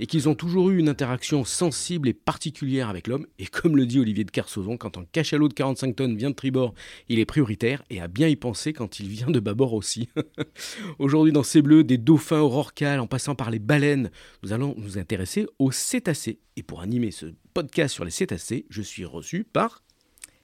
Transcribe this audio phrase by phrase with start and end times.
[0.02, 3.86] et qu'ils ont toujours eu une interaction sensible et particulière avec l'homme, et comme le
[3.86, 6.74] dit Olivier de Kersauzon, quand un cachalot de 45 tonnes vient de tribord,
[7.08, 10.08] il est prioritaire, et à bien y penser quand il vient de bâbord aussi.
[10.98, 14.10] Aujourd'hui dans ces bleus, des dauphins au en passant par les baleines,
[14.42, 16.40] nous allons nous intéresser aux cétacés.
[16.56, 19.84] Et pour animer ce podcast sur les cétacés, je suis reçu par...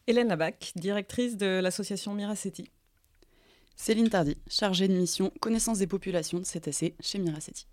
[0.06, 2.70] Hélène Labac, directrice de l'association Miraceti.
[3.80, 7.64] Céline Tardy, chargée de mission connaissance des populations de cétacés chez Miraceti.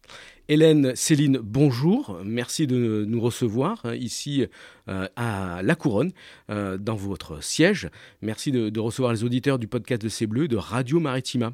[0.48, 2.22] Hélène, Céline, bonjour.
[2.23, 4.45] Merci de nous recevoir hein, ici
[4.88, 6.11] euh, à La Couronne,
[6.52, 7.89] euh, dans votre siège.
[8.22, 11.53] Merci de, recevoir les auditeurs du podcast de C'est Bleu de Radio Maritima.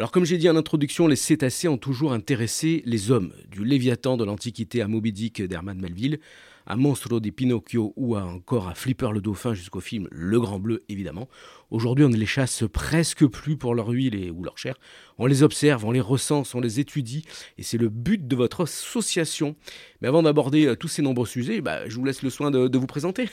[0.00, 4.16] Alors, comme j'ai dit en introduction, les cétacés ont toujours intéressé les hommes, du Léviathan
[4.16, 6.18] de l'Antiquité à Moby Dick d'Herman Melville
[6.66, 10.82] à Monstro di Pinocchio ou encore à Flipper le Dauphin jusqu'au film Le Grand Bleu
[10.88, 11.28] évidemment.
[11.70, 14.76] Aujourd'hui on ne les chasse presque plus pour leur huile ou leur chair.
[15.18, 17.24] On les observe, on les recense, on les étudie
[17.58, 19.56] et c'est le but de votre association.
[20.00, 22.78] Mais avant d'aborder euh, tous ces nombreux sujets, bah, je vous laisse le soin de
[22.78, 23.28] vous présenter.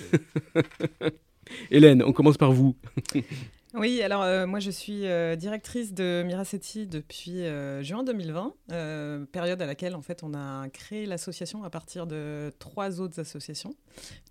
[1.71, 2.75] Hélène, on commence par vous.
[3.73, 8.53] Oui, alors euh, moi je suis euh, directrice de Miraceti depuis euh, juin 2020,
[9.31, 13.73] période à laquelle en fait on a créé l'association à partir de trois autres associations,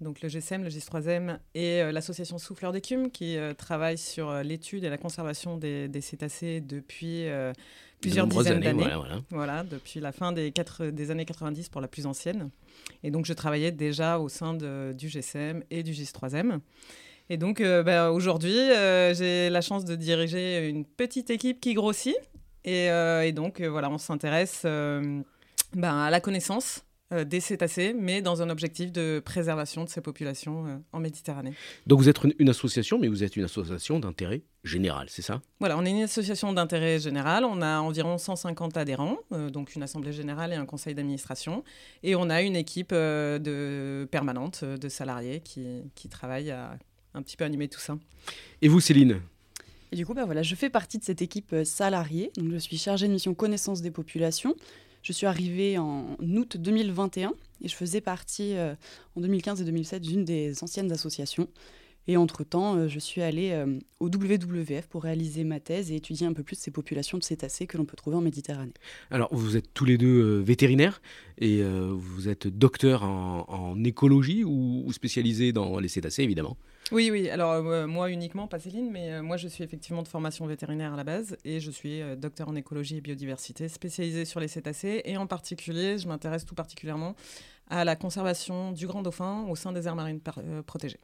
[0.03, 4.99] donc le GSM, le GIS3M et l'association Souffleur d'écume qui travaille sur l'étude et la
[4.99, 7.27] conservation des, cétacés depuis
[8.01, 8.89] plusieurs dizaines d'années.
[9.31, 10.53] Voilà, depuis la fin des,
[10.93, 12.51] des années 90 pour la plus ancienne.
[13.03, 16.61] Et donc je travaillais déjà au sein du GSM et du GIS3M.
[17.33, 21.75] Et donc euh, bah, aujourd'hui, euh, j'ai la chance de diriger une petite équipe qui
[21.75, 22.17] grossit.
[22.65, 28.51] Et, euh, donc voilà, on s'intéresse bah, à la connaissance des cétacés, mais dans un
[28.51, 31.55] objectif de préservation de ces populations en Méditerranée.
[31.89, 35.41] Donc vous êtes une, association, mais vous êtes une association d'intérêt général, c'est ça?
[35.59, 39.19] Voilà, on est une association d'intérêt général, on a environ 150 adhérents,
[39.53, 41.65] donc une assemblée générale et un conseil d'administration,
[42.05, 46.79] et on a une équipe de permanente de salariés qui, qui travaillent à
[47.15, 47.99] un petit peu animer tout ça.
[48.63, 49.21] Et vous, Céline
[49.93, 52.31] et du coup, bah voilà, je fais partie de cette équipe euh, salariée.
[52.37, 54.55] Donc, je suis chargée de mission connaissance des populations.
[55.03, 57.33] Je suis arrivée en août 2021
[57.63, 58.75] et je faisais partie euh,
[59.17, 61.49] en 2015 et 2007 d'une des anciennes associations.
[62.07, 63.65] Et entre-temps, euh, je suis allée
[63.99, 67.67] au WWF pour réaliser ma thèse et étudier un peu plus ces populations de cétacés
[67.67, 68.73] que l'on peut trouver en Méditerranée.
[69.11, 71.03] Alors, vous êtes tous les deux vétérinaires
[71.39, 76.57] et vous êtes docteur en, écologie ou, ou spécialisé dans les cétacés, évidemment
[76.93, 77.29] oui, oui.
[77.31, 80.93] Alors, euh, moi uniquement, pas Céline, mais euh, moi, je suis effectivement de formation vétérinaire
[80.95, 84.49] à la base et je suis euh, docteur en écologie et biodiversité, spécialisée sur les
[84.49, 85.03] cétacés.
[85.05, 87.15] Et en particulier, je m'intéresse tout particulièrement
[87.69, 90.21] à la conservation du grand dauphin au sein des aires marines
[90.67, 90.99] protégées.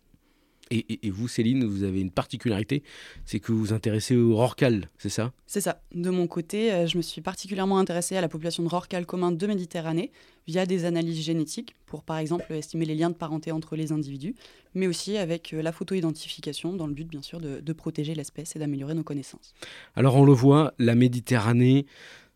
[0.70, 2.82] Et, vous, Céline, vous avez une particularité,
[3.24, 5.32] c'est que vous vous intéressez au rorcal, c'est ça?
[5.46, 5.80] C'est ça.
[5.94, 9.30] De mon côté, euh, je me suis particulièrement intéressée à la population de rorcal commun
[9.30, 10.10] de Méditerranée
[10.48, 14.34] via des analyses génétiques pour, par exemple, estimer les liens de parenté entre les individus,
[14.74, 18.58] mais aussi avec euh, la photo-identification dans le but, bien sûr, de protéger l'espèce et
[18.58, 19.54] d'améliorer nos connaissances.
[19.94, 21.86] Alors, on le voit, la Méditerranée,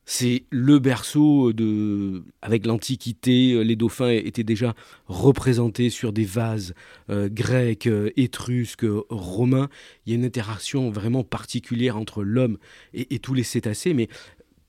[0.05, 4.75] c'est le berceau de, avec l'Antiquité, les dauphins étaient déjà
[5.06, 6.75] représentés sur des vases
[7.11, 9.69] euh, grecs, euh, étrusques, romains.
[10.05, 12.58] Il y a une interaction vraiment particulière entre l'homme
[12.93, 14.08] et, tous les cétacés, mais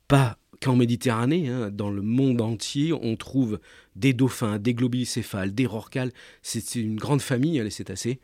[0.08, 3.60] pas qu'en Méditerranée, hein, dans le monde entier, on trouve
[3.96, 6.12] des dauphins, des globicéphales, des rorquals.
[6.42, 8.20] C'est une grande famille, les cétacés.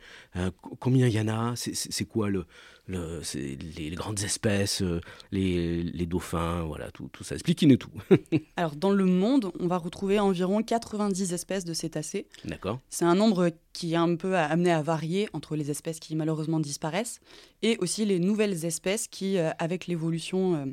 [0.80, 1.54] combien il y en a?
[1.56, 2.46] C'est quoi le,
[2.88, 5.02] les, grandes espèces, euh,
[5.32, 7.36] les, dauphins, voilà, tout, tout ça.
[7.36, 7.92] Expliquez-nous tout.
[8.58, 12.28] Alors, dans le monde, on va retrouver environ 90 espèces de cétacés.
[12.46, 12.80] D'accord.
[12.90, 16.60] C'est un nombre qui est un peu amené à varier entre les espèces qui malheureusement
[16.60, 17.20] disparaissent
[17.62, 20.66] et aussi les nouvelles espèces qui, euh, avec l'évolution, euh,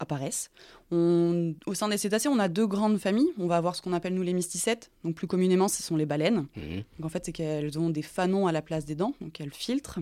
[0.00, 0.50] apparaissent.
[0.90, 3.30] au sein des cétacés, on a deux grandes familles.
[3.38, 4.90] On va avoir ce qu'on appelle nous les mysticètes.
[5.04, 6.46] Donc plus communément, ce sont les baleines.
[6.56, 6.60] Mmh.
[6.98, 9.52] Donc, en fait, c'est qu'elles ont des fanons à la place des dents, donc elles
[9.52, 10.00] filtrent.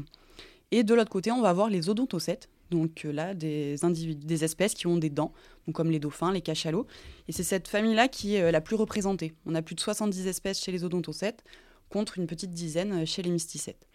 [0.71, 4.75] Et de l'autre côté, on va avoir les odontocètes, donc euh, là, des, des espèces
[4.75, 5.33] qui ont des dents,
[5.67, 6.87] donc comme les dauphins, les cachalots.
[7.27, 9.35] Et c'est cette famille-là qui est euh, la plus représentée.
[9.47, 11.43] On a plus de 70 espèces chez les odontocètes,
[11.89, 13.87] contre une petite dizaine euh, chez les mysticètes.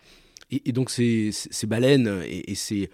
[0.52, 1.32] Et, donc ces,
[1.66, 2.90] baleines et, ces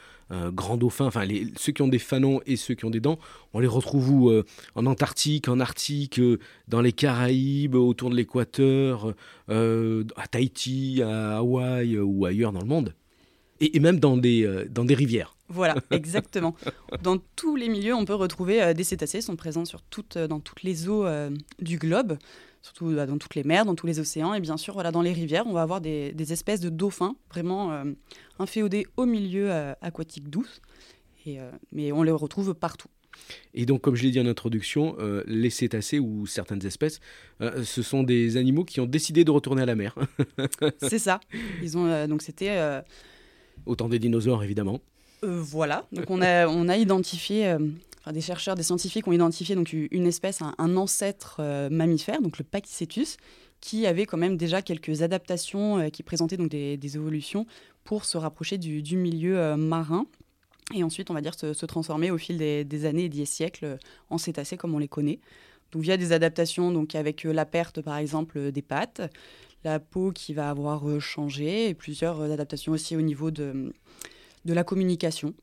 [0.53, 1.25] grands dauphins, enfin
[1.57, 3.19] ceux qui ont des fanons et ceux qui ont des dents,
[3.53, 4.31] on les retrouve où
[4.75, 6.21] En Antarctique, en Arctique,
[6.67, 9.13] dans les Caraïbes, autour de l'équateur,
[9.47, 12.93] à Tahiti, à Hawaï ou ailleurs dans le monde
[13.61, 15.35] et, même dans des, euh, dans des rivières.
[15.49, 16.55] Voilà, exactement.
[17.01, 19.81] dans tous les milieux, on peut retrouver euh, des cétacés, ils sont présents sur
[20.15, 21.05] euh, dans toutes les eaux
[21.59, 22.17] du globe,
[22.61, 25.13] surtout dans toutes les mers, dans tous les océans, et bien sûr, voilà, dans les
[25.13, 27.83] rivières, on va avoir des, des espèces de dauphins, vraiment
[28.37, 29.51] inféodés au milieu
[29.81, 30.61] aquatique douce,
[31.25, 31.39] et,
[31.71, 32.89] mais on les retrouve partout.
[33.53, 34.95] Et donc, comme je l'ai dit en introduction,
[35.25, 36.99] les cétacés ou certaines espèces,
[37.39, 39.95] ce sont des animaux qui ont décidé de retourner à la mer.
[40.77, 41.19] C'est ça.
[41.61, 42.81] Ils ont donc c'était
[43.65, 44.79] Autant des dinosaures, évidemment.
[45.23, 45.85] Euh, voilà.
[45.91, 47.59] Donc on a, on a identifié, euh,
[48.11, 52.43] des chercheurs, des scientifiques ont identifié donc une espèce, un, ancêtre euh, mammifère, donc le
[52.43, 53.17] Pachycetus,
[53.61, 57.45] qui avait quand même déjà quelques adaptations, qui présentaient donc des, évolutions
[57.83, 60.05] pour se rapprocher du, milieu marin.
[60.73, 63.77] Et ensuite, on va dire, se, transformer au fil des, années et des siècles
[64.09, 65.19] en cétacés comme on les connaît.
[65.73, 69.01] Donc via des adaptations, donc avec la perte par exemple des pattes,
[69.63, 73.71] la peau qui va avoir euh, changé et plusieurs euh, adaptations aussi au niveau de
[74.45, 75.33] la communication.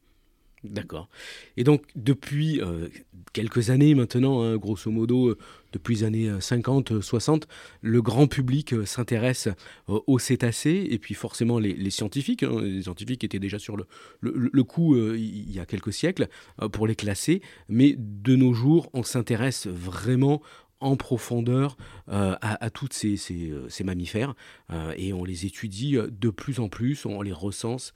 [0.70, 1.08] D'accord.
[1.56, 2.88] Et donc, depuis euh,
[3.32, 5.36] quelques années maintenant, hein, grosso modo,
[5.72, 7.48] depuis les années 50, 60,
[7.82, 9.48] le grand public s'intéresse
[9.88, 12.42] aux cétacés et puis forcément les, scientifiques.
[12.42, 13.86] Hein, les scientifiques étaient déjà sur le,
[14.20, 16.28] le, coup il y a quelques siècles
[16.72, 20.40] pour les classer, mais de nos jours, on s'intéresse vraiment
[20.80, 21.76] en profondeur
[22.08, 24.34] euh, à, tous ces, euh, ces, mammifères
[24.70, 27.92] euh, et on les étudie de plus en plus, on les recense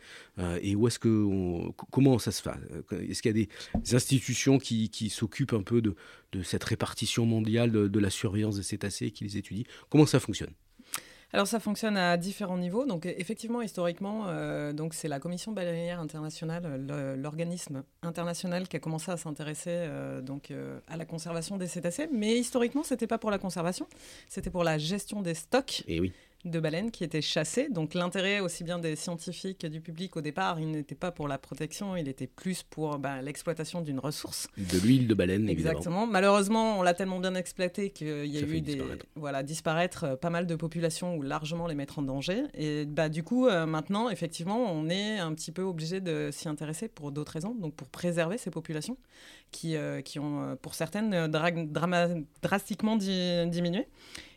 [0.62, 1.26] et où est-ce que
[1.90, 2.50] comment ça se fait
[3.10, 3.46] Est-ce qu'il y a
[3.82, 5.94] des institutions qui, qui s'occupent un peu de,
[6.32, 9.64] de, cette répartition mondiale de, de la surveillance des cétacés qui les étudient?
[9.90, 10.54] Comment ça fonctionne?
[11.32, 12.86] Alors ça fonctionne à différents niveaux.
[12.86, 16.84] Donc effectivement, historiquement, euh, c'est la Commission baleinière internationale,
[17.18, 22.08] l'organisme international qui a commencé à s'intéresser euh, donc euh, à la conservation des cétacés.
[22.12, 23.86] Mais historiquement, c'était pas pour la conservation,
[24.28, 25.84] c'était pour la gestion des stocks.
[25.88, 26.12] Oui
[26.44, 27.68] de baleines qui étaient chassées.
[27.68, 31.28] Donc l'intérêt aussi bien des scientifiques que du public au départ, il n'était pas pour
[31.28, 34.48] la protection, il était plus pour bah, l'exploitation d'une ressource.
[34.56, 36.06] De l'huile de baleine, Exactement.
[36.06, 38.80] Malheureusement, on l'a tellement bien exploité qu'il y a eu des
[39.16, 42.44] voilà disparaître euh, pas mal de populations ou largement les mettre en danger.
[42.54, 46.48] Et bah du coup euh, maintenant, effectivement, on est un petit peu obligé de s'y
[46.48, 47.54] intéresser pour d'autres raisons.
[47.54, 48.96] Donc pour préserver ces populations
[49.50, 51.28] qui, euh, qui ont pour certaines
[52.42, 53.86] drastiquement diminué.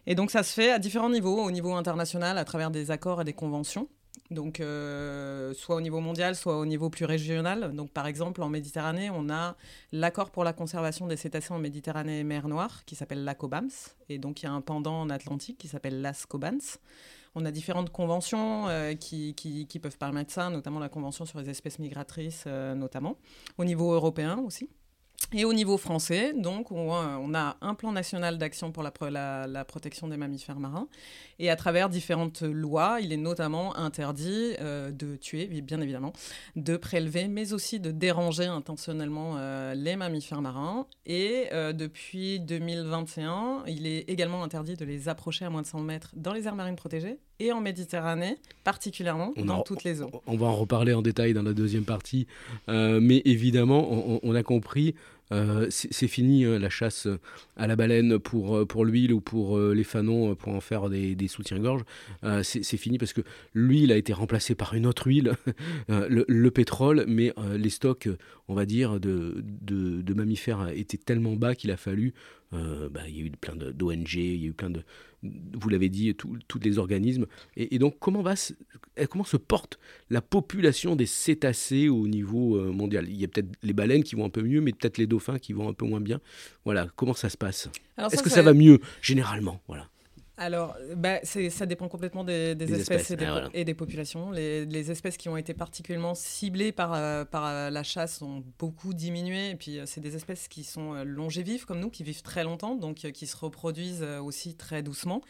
[0.05, 3.21] Et donc ça se fait à différents niveaux, au niveau international, à travers des accords
[3.21, 3.88] et des conventions.
[4.31, 7.73] Donc, euh, soit au niveau mondial, soit au niveau plus régional.
[7.73, 9.55] Donc, par exemple, en Méditerranée, on a
[9.91, 13.69] l'accord pour la conservation des cétacés en Méditerranée et mer Noire, qui s'appelle l'ACOBAMS.
[14.09, 16.80] Et donc, il y a un pendant en Atlantique qui s'appelle l'ASCOBANS.
[17.35, 21.80] On a différentes conventions euh, qui, peuvent permettre ça, notamment la convention sur les espèces
[21.80, 23.18] migratrices, euh, notamment.
[23.57, 24.69] Au niveau européen aussi.
[25.31, 26.92] Et au niveau français, donc, on,
[27.33, 30.87] a un plan national d'action pour la, protection des mammifères marins.
[31.39, 36.13] Et à travers différentes lois, il est notamment interdit euh, de tuer, bien évidemment,
[36.56, 40.85] de prélever, mais aussi de déranger intentionnellement euh, les mammifères marins.
[41.06, 45.80] Et euh, depuis 2021, il est également interdit de les approcher à moins de 100
[45.80, 50.09] mètres dans les aires marines protégées et en Méditerranée, particulièrement dans toutes les eaux.
[50.28, 52.28] On va en reparler en détail dans la deuxième partie,
[52.68, 54.95] mais évidemment, on, on a compris
[55.33, 57.07] euh, c'est fini hein, la chasse
[57.57, 60.90] à la baleine pour, euh, pour l'huile ou pour euh, les fanons pour en faire
[60.90, 61.81] des, soutiens-gorge.
[62.44, 63.21] c'est fini parce que
[63.54, 65.33] l'huile a été remplacée par une autre huile,
[65.87, 68.07] le, pétrole, mais les stocks,
[68.47, 72.13] on va dire, de, mammifères étaient tellement bas qu'il a fallu
[72.54, 74.83] euh, bah, il y a eu plein d'ONG, il y a eu plein de,
[75.23, 77.25] vous l'avez dit, tous les organismes.
[77.56, 78.54] Et, donc, comment, va se,
[79.09, 83.07] comment se porte la population des cétacés au niveau euh, mondial?
[83.09, 85.22] Il y a peut-être les baleines qui vont un peu mieux, mais peut-être les dauphins
[85.23, 86.19] dauphins qui vont un peu moins bien.
[86.65, 89.87] Voilà, comment ça se passe Est-ce que ça, va mieux généralement Voilà.
[90.35, 93.11] Alors, bah, ça dépend complètement des, espèces,
[93.53, 94.31] et, des, populations.
[94.31, 98.95] Les, espèces qui ont été particulièrement ciblées par, euh, par euh, la chasse ont beaucoup
[98.95, 99.51] diminué.
[99.51, 102.75] Et puis, euh, c'est des espèces qui sont longévives comme nous, qui vivent très longtemps,
[102.75, 105.21] donc qui se reproduisent aussi très doucement.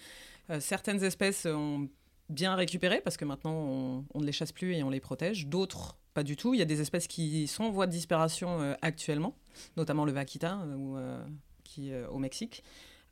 [0.60, 1.90] certaines espèces ont
[2.30, 5.48] bien récupéré parce que maintenant, on, on, ne les chasse plus et on les protège.
[5.48, 6.54] D'autres, pas du tout.
[6.54, 9.36] Il y a des espèces qui sont en voie de disparition actuellement,
[9.78, 10.98] notamment le vaquita ou,
[11.64, 12.64] qui, au Mexique.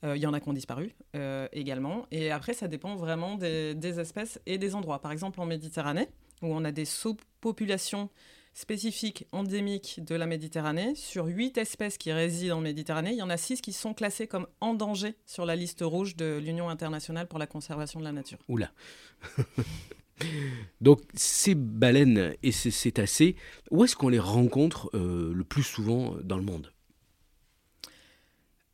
[0.04, 2.06] Euh, il y en a qui ont disparu euh, également.
[2.12, 5.00] Et après, ça dépend vraiment des, espèces et des endroits.
[5.00, 6.08] Par exemple, en Méditerranée,
[6.42, 8.10] où on a des sous-populations
[8.54, 10.96] spécifiques endémiques de la Méditerranée.
[10.96, 14.28] Sur huit espèces qui résident en Méditerranée, il y en a six qui sont classées
[14.28, 18.12] comme en danger sur la liste rouge de l'Union internationale pour la conservation de la
[18.12, 18.40] nature.
[18.50, 18.72] Oula
[20.82, 23.36] Donc ces baleines et ces cétacés,
[23.70, 26.72] où est-ce qu'on les rencontre euh, le plus souvent dans le monde?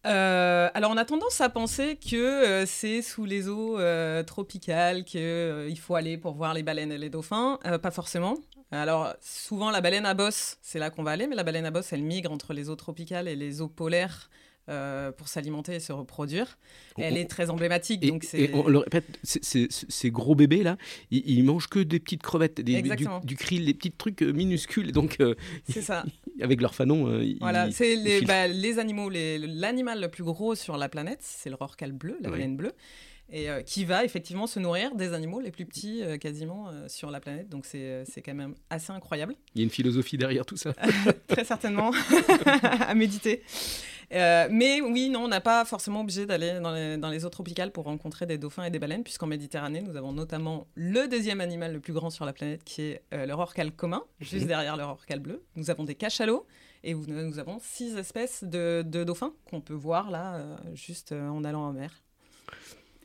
[0.05, 3.77] Euh, alors, on a tendance à penser que euh, c'est sous les eaux
[4.25, 7.59] tropicales qu'il faut aller pour voir les baleines et les dauphins.
[7.81, 8.35] pas forcément.
[8.71, 11.71] Alors, souvent, la baleine à bosse, c'est là qu'on va aller, mais la baleine à
[11.71, 14.29] bosse, elle migre entre les eaux tropicales et les eaux polaires.
[15.17, 16.57] Pour s'alimenter et se reproduire.
[16.97, 18.03] Elle est très emblématique.
[18.03, 20.77] Et, donc on le répète, ces gros bébés là,
[21.12, 24.91] ils, mangent que des petites crevettes, des, du, du, krill, des petits trucs minuscules.
[24.91, 25.17] Donc,
[25.69, 26.03] c'est ça.
[26.41, 27.09] avec leur fanon.
[27.09, 31.50] Euh, voilà, c'est les, bah, les, animaux, l'animal le plus gros sur la planète, c'est
[31.50, 32.74] le rorqual bleu, la baleine bleue,
[33.29, 37.12] et euh, qui va effectivement se nourrir des animaux les plus petits euh, quasiment sur
[37.12, 37.50] la planète.
[37.50, 39.36] Donc c'est quand même assez incroyable.
[39.55, 40.74] Il y a une philosophie derrière tout ça.
[41.27, 41.91] Très certainement,
[42.81, 43.43] à méditer.
[44.11, 47.71] Mais oui, non, on n'a pas forcément obligé d'aller dans les, dans les, eaux tropicales
[47.71, 51.73] pour rencontrer des dauphins et des baleines, puisqu'en Méditerranée, nous avons notamment le deuxième animal
[51.73, 55.19] le plus grand sur la planète, qui est le rorqual commun, juste derrière le rorqual
[55.19, 55.43] bleu.
[55.55, 56.45] Nous avons des cachalots,
[56.83, 61.73] et nous avons six espèces de, dauphins qu'on peut voir là, juste en allant en
[61.73, 62.01] mer.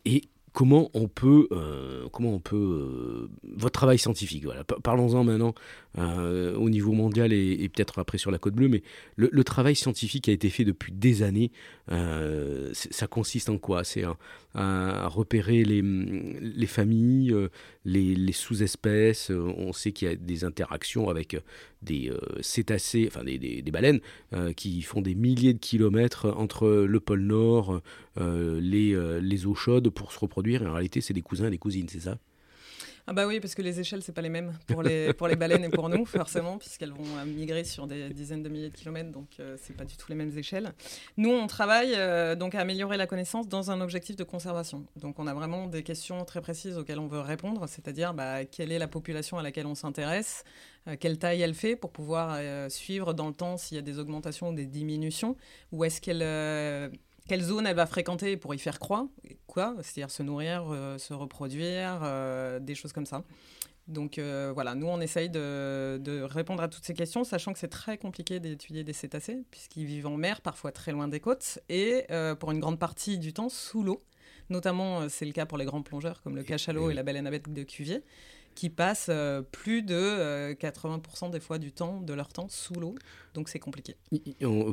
[0.05, 5.55] Et comment on peut, euh, comment on peut, euh, votre travail scientifique, voilà, parlons-en maintenant
[5.99, 8.83] euh, au niveau mondial et, peut-être après sur la Côte Bleue, mais
[9.17, 11.51] le, travail scientifique a été fait depuis des années.
[11.89, 13.85] ça consiste en quoi?
[13.85, 14.05] C'est
[14.55, 17.35] à, repérer les, les familles,
[17.85, 19.31] les, sous-espèces.
[19.31, 21.37] On sait qu'il y a des interactions avec
[21.83, 24.01] des cétacés, enfin des, des, baleines,
[24.57, 27.81] qui font des milliers de kilomètres entre le pôle Nord,
[28.19, 31.89] les, les eaux chaudes pour se reproduire en réalité, c'est des cousins et des cousines,
[31.89, 32.19] c'est ça?
[33.09, 35.35] Ah bah oui, parce que les échelles, c'est pas les mêmes pour les, pour les
[35.35, 38.77] baleines et pour nous, forcément, puisqu'elles vont euh, migrer sur des dizaines de milliers de
[38.77, 40.73] kilomètres, donc euh, c'est pas du tout les mêmes échelles.
[41.17, 44.87] Nous, on travaille euh, donc à améliorer la connaissance dans un objectif de conservation.
[44.95, 48.71] Donc on a vraiment des questions très précises auxquelles on veut répondre, c'est-à-dire bah, quelle
[48.71, 50.45] est la population à laquelle on s'intéresse,
[50.99, 52.39] quelle taille elle fait pour pouvoir
[52.71, 55.37] suivre dans le temps s'il y a des augmentations ou des diminutions,
[55.71, 56.23] ou est-ce qu'elle
[57.29, 59.09] quelle zone elle va fréquenter pour y faire croix,
[59.47, 63.23] quoi, c'est-à-dire se nourrir, euh, se reproduire, euh, des choses comme ça.
[63.89, 67.69] Donc euh, voilà, nous on essaye de, répondre à toutes ces questions, sachant que c'est
[67.69, 72.07] très compliqué d'étudier des cétacés, puisqu'ils vivent en mer, parfois très loin des côtes, et
[72.39, 74.05] pour une grande partie du temps sous l'eau.
[74.51, 77.31] Notamment, c'est le cas pour les grands plongeurs comme le cachalot et la baleine à
[77.31, 78.03] bec de Cuvier
[78.55, 82.75] qui passent euh, plus de 80% euh, des fois du temps, de leur temps sous
[82.75, 82.95] l'eau.
[83.35, 83.97] Donc c'est compliqué.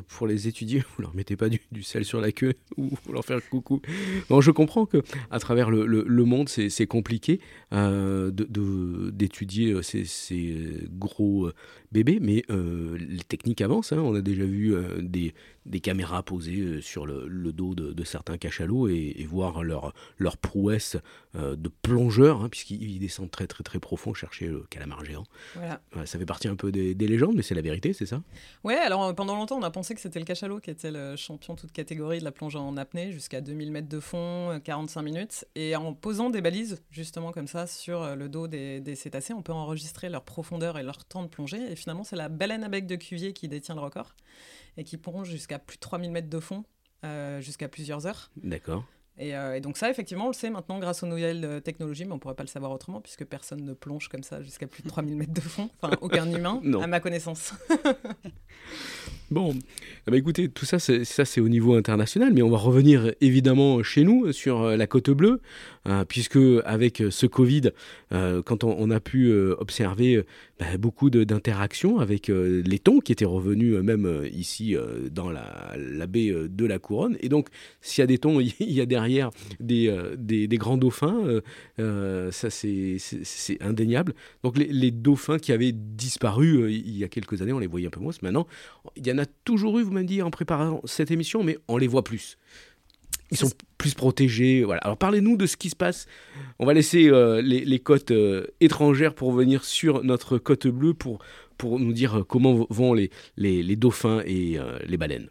[0.07, 3.23] Pour les étudier, vous leur mettez pas du, sel sur la queue ou vous leur
[3.23, 3.81] faire coucou.
[4.29, 7.39] Bon, je comprends que à travers le, monde, c'est compliqué
[7.73, 11.49] euh, d'étudier ces, gros
[11.91, 13.93] bébés, mais les techniques avancent.
[13.93, 13.99] Hein.
[13.99, 15.33] On a déjà vu des,
[15.65, 20.97] des, caméras posées sur le, dos de, certains cachalots et, voir leur, leur prouesse
[21.35, 25.25] de plongeurs, hein, puisqu'ils descendent très très très profond chercher le calamar géant.
[25.53, 25.79] Voilà.
[26.05, 28.21] ça fait partie un peu des, légendes, mais c'est la vérité, c'est ça?
[28.63, 31.15] Ouais, alors euh, pendant longtemps, on a pensé que c'était le cachalot qui était le
[31.15, 35.03] champion toute catégorie de la plongée en apnée, jusqu'à 2000 mètres de fond, 45 euh,
[35.03, 35.45] minutes.
[35.55, 39.43] Et en posant des balises, justement comme ça, sur euh, le dos des, cétacés, on
[39.43, 41.71] peut enregistrer leur profondeur et leur temps de plongée.
[41.71, 44.15] Et finalement, c'est la baleine à bec de Cuvier qui détient le record
[44.77, 46.63] et qui plonge jusqu'à plus de 3000 mètres de fond,
[47.39, 48.31] jusqu'à plusieurs heures.
[48.37, 48.83] D'accord.
[49.21, 52.11] Euh, et, donc ça, effectivement, on le sait maintenant grâce aux nouvelles euh, technologies, mais
[52.11, 54.83] on ne pourrait pas le savoir autrement puisque personne ne plonge comme ça jusqu'à plus
[54.83, 55.69] de 3000 mètres de fond.
[55.81, 57.53] Enfin, aucun humain, à ma connaissance.
[59.31, 59.53] bon,
[60.07, 63.13] eh ben, écoutez, tout ça, c'est, ça c'est au niveau international, mais on va revenir
[63.19, 65.41] évidemment chez nous, sur euh, la côte bleue,
[66.07, 67.71] puisque avec ce Covid,
[68.11, 70.23] quand on, a pu observer
[70.59, 74.75] bah, beaucoup d'interactions avec les thons qui étaient revenus même ici
[75.09, 77.47] dans la, la baie de la Couronne, et donc
[77.81, 81.41] s'il y a des thons, il y a derrière derrière des, des, grands dauphins,
[81.77, 84.13] ça c'est indéniable.
[84.43, 87.87] Donc les, les, dauphins qui avaient disparu il y a quelques années, on les voyait
[87.87, 88.13] un peu moins.
[88.21, 88.47] Maintenant,
[88.95, 91.77] il y en a toujours eu, vous m'avez dit, en préparant cette émission, mais on
[91.77, 92.37] les voit plus.
[93.31, 94.63] Ils sont plus protégés.
[94.63, 94.81] Voilà.
[94.81, 96.07] Alors parlez-nous de ce qui se passe.
[96.57, 101.19] On va laisser euh, les, côtes euh, étrangères pour venir sur notre côte bleue pour,
[101.57, 105.29] pour nous dire comment vont les, les, dauphins et euh, les baleines.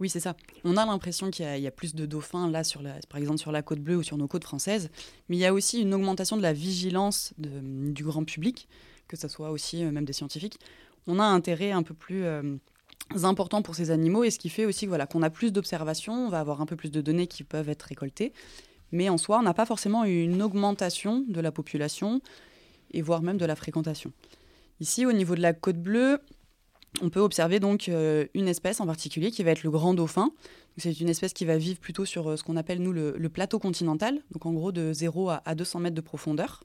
[0.00, 0.34] Oui, c'est ça.
[0.64, 2.62] On a l'impression qu'il y, a plus de dauphins là,
[3.10, 4.88] par exemple sur la côte bleue ou sur nos côtes françaises,
[5.28, 8.66] mais il y a aussi une augmentation de la vigilance du grand public,
[9.08, 10.58] que ce soit aussi même des scientifiques.
[11.06, 12.24] On a un intérêt un peu plus
[13.22, 16.28] important pour ces animaux et ce qui fait aussi voilà, qu'on a plus d'observations, on
[16.30, 18.32] va avoir un peu plus de données qui peuvent être récoltées.
[18.92, 22.20] Mais en soi, on n'a pas forcément une augmentation de la population
[22.92, 24.12] et voire même de la fréquentation.
[24.80, 26.20] Ici, au niveau de la côte bleue,
[27.02, 30.32] on peut observer donc euh, une espèce en particulier qui va être le grand dauphin.
[30.76, 33.58] C'est une espèce qui va vivre plutôt sur euh, ce qu'on appelle nous le, plateau
[33.58, 36.64] continental, donc en gros de 0 à, 200 mètres de profondeur.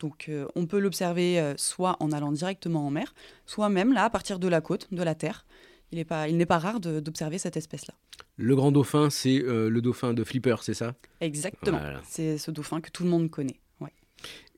[0.00, 3.14] Donc euh, on peut l'observer soit en allant directement en mer,
[3.46, 5.46] soit même là à partir de la côte, de la terre
[5.94, 7.92] il n'est pas, pas rare d'observer cette espèce-là.
[8.38, 10.94] Le grand dauphin, c'est le dauphin de Flipper, c'est ça?
[11.20, 11.78] Exactement.
[12.08, 13.60] C'est ce dauphin que tout le monde connaît.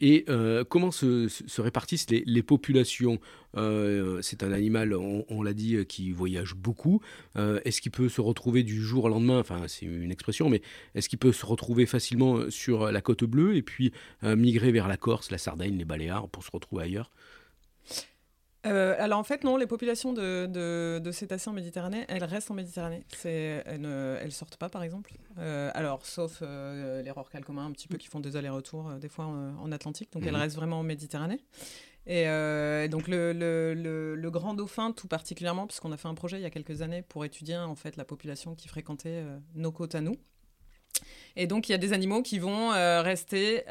[0.00, 3.18] Et euh, comment se, répartissent les, populations?
[3.56, 7.00] Euh, C'est un animal, on, l'a dit, qui voyage beaucoup.
[7.37, 9.38] est-ce qu'il peut se retrouver du jour au lendemain?
[9.38, 10.62] Enfin, c'est une expression, mais
[10.94, 13.92] est-ce qu'il peut se retrouver facilement sur la côte bleue et puis
[14.23, 17.11] migrer vers la Corse, la Sardaigne, les Baléares pour se retrouver ailleurs?
[18.66, 20.46] Euh, alors en fait non, les populations de,
[20.99, 23.04] de, cétacés en Méditerranée, elles restent en Méditerranée.
[23.25, 25.12] elles ne sortent pas par exemple.
[25.38, 29.08] Euh, alors sauf euh, les rorquals communs un petit peu qui font des allers-retours des
[29.08, 30.40] fois en, Atlantique, donc elles mhm.
[30.40, 31.40] restent vraiment en Méditerranée.
[32.06, 32.26] Et
[32.88, 36.46] donc le, le, le, grand dauphin tout particulièrement, puisqu'on a fait un projet il y
[36.46, 40.16] a quelques années pour étudier en fait la population qui fréquentait nos côtes à nous.
[41.37, 42.68] Et donc il y a des animaux qui vont
[43.02, 43.64] rester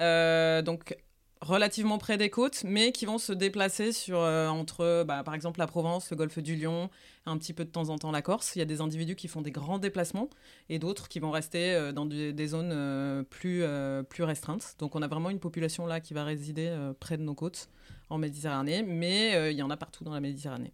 [0.63, 0.95] donc
[1.43, 5.59] relativement près des côtes, mais qui vont se déplacer sur, euh, entre, bah, par exemple,
[5.59, 6.89] la Provence, le golfe du Lion,
[7.25, 8.55] un petit peu de temps en temps la Corse.
[8.55, 10.29] Il y a des individus qui font des grands déplacements
[10.69, 13.63] et d'autres qui vont rester euh, dans des zones euh, plus,
[14.09, 14.75] plus restreintes.
[14.79, 17.69] Donc on a vraiment une population là qui va résider près de nos côtes
[18.09, 20.71] en Méditerranée, mais il y en a partout dans la Méditerranée.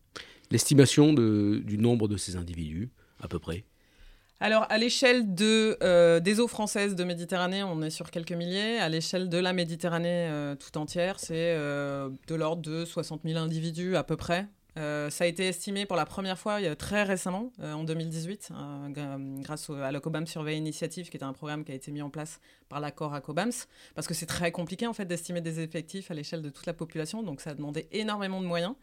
[0.51, 3.65] L'estimation du nombre de ces individus, à peu près?
[4.41, 8.79] Alors, à l'échelle euh, des eaux françaises de Méditerranée, on est sur quelques milliers.
[8.79, 13.37] À l'échelle de la Méditerranée euh, tout entière, c'est euh, de l'ordre de 60 000
[13.37, 14.47] individus à peu près.
[14.77, 18.53] ça a été estimé pour la première fois très récemment, en 2018,
[19.41, 22.09] grâce à la COBAMS Survey Initiative, qui est un programme qui a été mis en
[22.09, 26.11] place par l'accord à COBAMS, parce que c'est très compliqué en fait d'estimer des effectifs
[26.11, 28.73] à l'échelle de toute la population, donc ça a demandé énormément de moyens.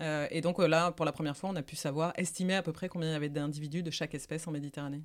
[0.00, 2.62] Euh, et donc euh, là, pour la première fois, on a pu savoir, estimer à
[2.62, 5.00] peu près combien il y avait d'individus de chaque espèce en Méditerranée.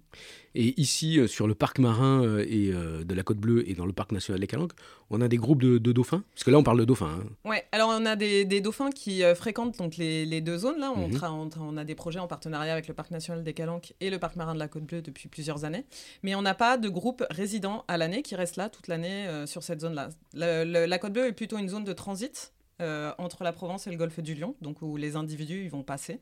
[0.56, 3.94] Et ici, euh, sur le parc marin et, de la Côte Bleue et dans le
[3.94, 4.74] parc national des Calanques,
[5.10, 6.24] on a des groupes de, dauphins?
[6.34, 7.20] Parce que là, on parle de dauphins.
[7.22, 7.30] Hein.
[7.46, 10.80] Oui, alors on a des, dauphins qui fréquentent donc les, deux zones.
[10.80, 11.20] Là, mhm.
[11.24, 14.20] on, on, a des projets en partenariat avec le parc national des Calanques et le
[14.20, 15.86] parc marin de la Côte Bleue depuis plusieurs années.
[16.24, 19.64] Mais on n'a pas de groupe résident à l'année qui reste là toute l'année sur
[19.64, 20.10] cette zone-là.
[20.34, 23.98] la Côte Bleue est plutôt une zone de transit euh, entre la Provence et le
[23.98, 26.20] golfe du Lion, donc où les individus ils vont passer.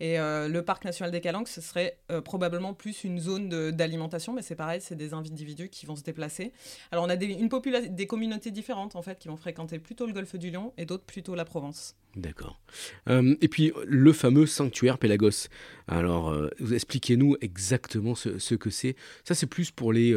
[0.00, 4.32] Et euh, le parc national des Calanques, ce serait euh, probablement plus une zone d'alimentation,
[4.32, 6.52] mais c'est pareil, c'est des individus qui vont se déplacer.
[6.90, 7.48] Alors on a des, une
[7.90, 11.04] des communautés différentes en fait qui vont fréquenter plutôt le golfe du Lion et d'autres
[11.04, 11.94] plutôt la Provence.
[12.16, 12.60] D'accord.
[13.08, 15.48] et puis le fameux sanctuaire Pélagos.
[15.88, 16.32] Alors
[16.72, 18.94] expliquez-nous exactement ce, que c'est.
[19.24, 20.16] Ça c'est plus pour les,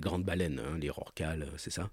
[0.00, 1.90] grandes baleines, hein, les rorquals, c'est ça?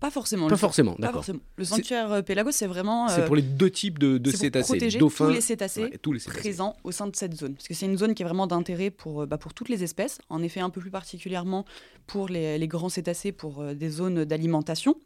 [0.00, 0.48] Pas forcément.
[0.48, 1.24] Pas forcément, d'accord.
[1.56, 3.08] Le sanctuaire euh, Pélagos, c'est vraiment.
[3.08, 4.74] c'est pour les deux types de, de cétacés.
[4.74, 7.54] Protéger dauphins, tous les, cétacés tous les cétacés présents au sein de cette zone.
[7.54, 9.82] Parce que c'est une zone qui est vraiment d'intérêt pour, euh, bah, pour toutes les
[9.82, 10.18] espèces.
[10.28, 11.64] En effet, un peu plus particulièrement
[12.06, 14.96] pour les, les grands cétacés, pour euh, des zones d'alimentation.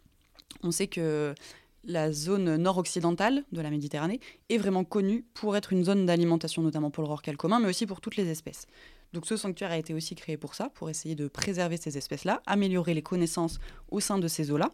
[0.63, 1.35] On sait que
[1.85, 6.91] la zone nord-occidentale de la Méditerranée est vraiment connue pour être une zone d'alimentation, notamment
[6.91, 8.67] pour le rorqual commun, mais aussi pour toutes les espèces.
[9.17, 12.43] Donc ce sanctuaire a été aussi créé pour ça, pour essayer de préserver ces espèces-là,
[12.45, 14.71] améliorer les connaissances au sein de ces eaux-là.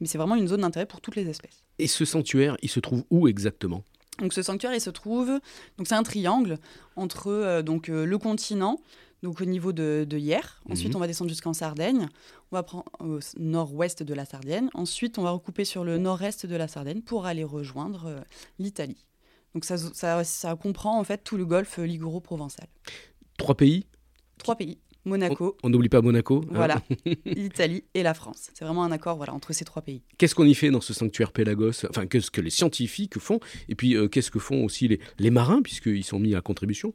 [0.00, 1.62] Mais c'est vraiment une zone d'intérêt pour toutes les espèces.
[1.78, 3.84] Et ce sanctuaire, il se trouve où exactement?
[4.20, 5.28] Donc ce sanctuaire, il se trouve,
[5.76, 6.56] donc c'est un triangle
[6.96, 8.80] entre euh, donc euh, le continent,
[9.22, 10.62] donc au niveau de, de Hier.
[10.64, 10.72] Mhm.
[10.72, 12.08] Ensuite, on va descendre jusqu'en Sardaigne.
[12.50, 14.70] On va prendre au nord-ouest de la Sardaigne.
[14.72, 18.20] Ensuite, on va recouper sur le nord-est de la Sardaigne pour aller rejoindre euh,
[18.58, 19.04] l'Italie.
[19.54, 22.66] Donc ça, ça, ça, comprend en fait tout le golfe liguro-provençal.
[23.38, 23.86] Trois pays
[24.36, 24.78] Trois pays.
[25.04, 25.56] Monaco.
[25.62, 26.42] On n'oublie pas Monaco.
[26.44, 26.52] Hein.
[26.52, 26.82] Voilà,
[27.24, 28.50] l'Italie et la France.
[28.52, 30.02] C'est vraiment un accord voilà, entre ces trois pays.
[30.18, 33.40] Qu'est-ce qu'on y fait dans ce sanctuaire Pélagos Enfin, qu'est-ce que les scientifiques font?
[33.70, 36.92] Et puis, euh, qu'est-ce que font aussi les, les marins, puisqu'ils sont mis à contribution?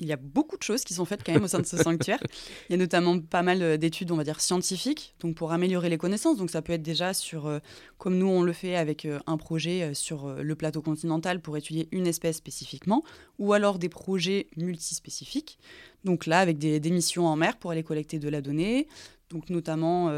[0.00, 1.76] Il y a beaucoup de choses qui sont faites quand même au sein de ce
[1.76, 2.20] sanctuaire.
[2.68, 5.88] Il y a notamment pas mal euh, d'études, on va dire, scientifiques, donc pour améliorer
[5.88, 6.36] les connaissances.
[6.36, 7.58] Donc ça peut être déjà sur, euh,
[7.98, 11.88] comme nous on le fait avec euh, un projet sur le plateau continental pour étudier
[11.90, 13.02] une espèce spécifiquement,
[13.38, 15.58] ou alors des projets multispécifiques.
[16.04, 18.86] Donc là, avec des, des missions en mer pour aller collecter de la donnée,
[19.30, 20.10] donc notamment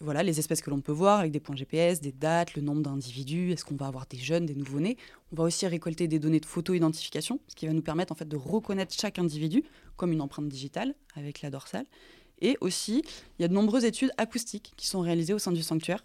[0.00, 2.82] voilà, les espèces que l'on peut voir avec des points GPS, des dates, le nombre
[2.82, 4.96] d'individus, est-ce qu'on va avoir des jeunes, des nouveau-nés.
[5.32, 8.28] On va aussi récolter des données de photo-identification, ce qui va nous permettre en fait
[8.28, 9.64] de reconnaître chaque individu
[9.96, 11.86] comme une empreinte digitale avec la dorsale.
[12.40, 13.02] Et aussi,
[13.38, 16.02] il y a de nombreuses études acoustiques qui sont réalisées au sein du sanctuaire.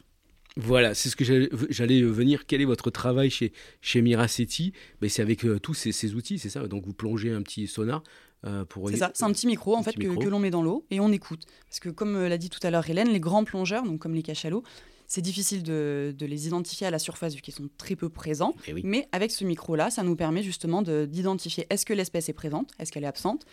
[0.57, 2.45] Voilà, c'est ce que j'allais venir.
[2.47, 6.39] Quel est votre travail chez, chez Miraceti ben, C'est avec euh, tous ces, ces outils,
[6.39, 6.67] c'est ça?
[6.67, 8.01] Donc vous plongez un petit sonar,
[8.45, 10.99] euh, c'est ça, c'est un petit micro en fait que, l'on met dans l'eau et
[10.99, 11.45] on écoute.
[11.67, 14.13] Parce que comme euh, l'a dit tout à l'heure Hélène, les grands plongeurs, donc comme
[14.13, 14.63] les cachalots,
[15.07, 18.53] c'est difficile de, les identifier à la surface vu qu'ils sont très peu présents.
[18.67, 22.71] Eh Mais avec ce micro-là, ça nous permet justement d'identifier est-ce que l'espèce est présente,
[22.77, 23.45] est-ce qu'elle est absente,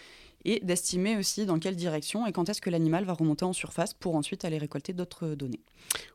[0.45, 3.95] et d'estimer aussi dans quelle direction et quand est-ce que l'animal va remonter en surface
[3.95, 5.61] pour ensuite aller récolter d'autres données.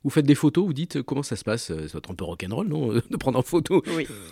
[0.03, 1.67] Vous faites des photos, vous dites comment ça se passe?
[1.67, 2.87] Ça doit être un peu rock'n'roll, non?
[3.09, 3.83] De prendre en photo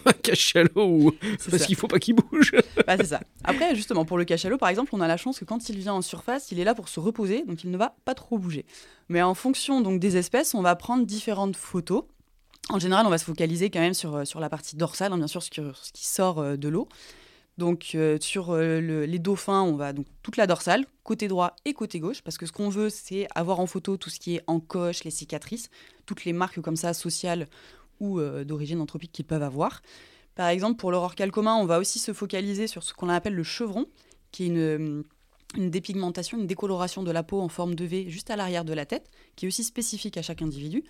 [0.05, 1.11] un cachalot ou...
[1.49, 2.51] parce qu'il ne faut pas qu'il bouge.
[2.85, 3.19] Bah, c'est ça.
[3.43, 5.93] Après, justement, pour le cachalot, par exemple, on a la chance que quand il vient
[5.93, 8.65] en surface, il est là pour se reposer, donc il ne va pas trop bouger.
[9.09, 12.03] Mais en fonction donc des espèces, on va prendre différentes photos.
[12.69, 15.17] En général, on va se focaliser quand même sur, euh, sur la partie dorsale, hein,
[15.17, 16.87] bien sûr, ce qui sort euh, de l'eau.
[17.57, 21.73] Donc euh, sur euh, les dauphins, on va donc toute la dorsale, côté droit et
[21.73, 24.43] côté gauche, parce que ce qu'on veut, c'est avoir en photo tout ce qui est
[24.47, 25.69] en coche, les cicatrices,
[26.05, 27.47] toutes les marques comme ça sociales
[27.99, 29.81] ou euh, d'origine anthropique qu'ils peuvent avoir.
[30.35, 33.43] Par exemple, pour l'aurore calcoma, on va aussi se focaliser sur ce qu'on appelle le
[33.43, 33.87] chevron,
[34.31, 35.03] qui est une
[35.55, 38.85] dépigmentation, une décoloration de la peau en forme de V juste à l'arrière de la
[38.85, 40.83] tête, qui est aussi spécifique à chaque individu.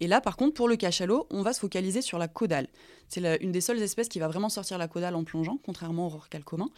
[0.00, 2.66] Et là, par contre, pour le cachalot, on va se focaliser sur la caudale.
[3.08, 6.10] C'est une des seules espèces qui va vraiment sortir la caudale en plongeant, contrairement au
[6.10, 6.68] rorqual commun.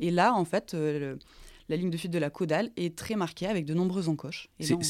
[0.00, 1.16] Et là, en fait, euh,
[1.68, 4.48] la ligne de fuite de la caudale est très marquée avec de nombreuses encoches.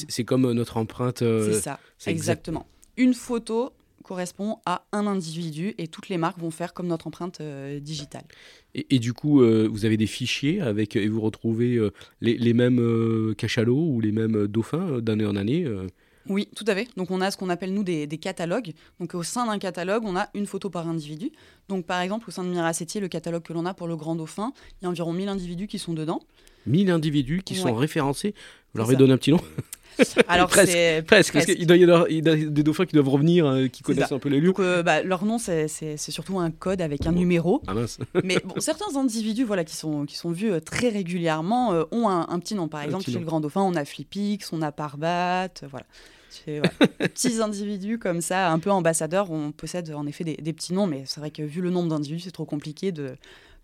[0.08, 1.22] C'est comme euh, notre empreinte.
[1.22, 2.66] Euh, c'est ça, exactement.
[2.96, 7.40] Une photo correspond à un individu et toutes les marques vont faire comme notre empreinte
[7.80, 8.24] digitale.
[8.74, 11.80] Et, du coup, vous avez des fichiers avec et vous retrouvez
[12.20, 15.66] les, les, mêmes cachalots ou les mêmes dauphins d'année en année
[16.28, 16.88] oui, tout à fait.
[16.96, 18.72] Donc on a ce qu'on appelle nous des, catalogues.
[19.00, 21.30] Donc au sein d'un catalogue, on a une photo par individu.
[21.68, 24.16] Donc par exemple, au sein de Miraceti, le catalogue que l'on a pour le grand
[24.16, 26.20] dauphin, il y a environ 1000 individus qui sont dedans.
[26.66, 28.34] 1000 individus qui sont référencés.
[28.72, 29.40] Vous leur avez donné un petit nom
[30.28, 33.82] Alors presque, presque, parce qu'il doit y avoir des dauphins qui doivent revenir, euh, qui
[33.82, 34.48] connaissent un peu les lieux.
[34.48, 37.62] Donc, euh, bah, leur nom, c'est surtout un code avec un numéro.
[37.66, 37.74] Ah,
[38.24, 42.38] Mais bon, certains individus, voilà, qui sont qui sont vus euh, très régulièrement, ont un,
[42.38, 42.68] petit nom.
[42.68, 45.86] Par exemple, chez le grand dauphin, on a Flippix, on a Parbat, voilà.
[46.98, 51.04] petits individus comme ça, un peu ambassadeurs, on possède en effet des, petits noms, mais
[51.06, 53.14] c'est vrai que vu le nombre d'individus, c'est trop compliqué de,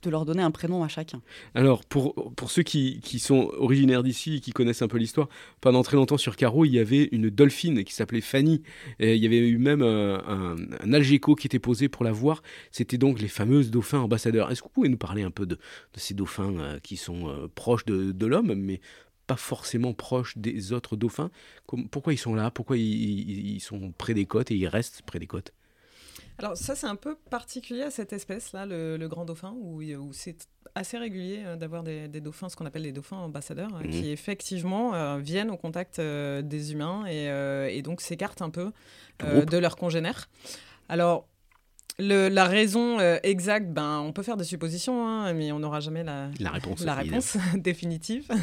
[0.03, 1.23] de leur donner un prénom à chacun.
[1.55, 5.29] Alors, pour, pour ceux qui, qui sont originaires d'ici et qui connaissent un peu l'histoire,
[5.61, 8.63] pendant très longtemps sur Caro, il y avait une dolphine qui s'appelait Fanny.
[8.99, 12.43] Et il y avait eu même un, un, algéco qui était posé pour la voir.
[12.71, 14.51] C'était donc les fameuses dauphins ambassadeurs.
[14.51, 17.29] Est-ce que vous pouvez nous parler un peu de, de ces dauphins euh, qui sont
[17.29, 18.81] euh, proches de, de l'homme, mais
[19.27, 21.31] pas forcément proches des autres dauphins?
[21.93, 22.51] pourquoi ils sont là?
[22.51, 25.53] Pourquoi ils, sont près des côtes et ils restent près des côtes?
[26.41, 30.97] Alors ça c'est un peu particulier à cette espèce-là, le, grand dauphin, où, c'est assez
[30.97, 34.13] régulier euh, d'avoir des, dauphins, ce qu'on appelle des dauphins ambassadeurs, euh, qui mmh.
[34.13, 37.27] effectivement euh, viennent au contact des humains et,
[37.77, 38.73] et donc s'écartent un peu
[39.21, 40.31] de leurs congénères.
[40.89, 41.29] Alors
[42.01, 46.03] la raison euh, exacte, ben, on peut faire des suppositions, hein, mais on n'aura jamais
[46.03, 48.29] la, réponse, la réponse définitive.